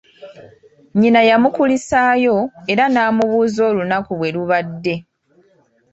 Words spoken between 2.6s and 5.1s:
era n'amubuuza olunaku bwe lubadde.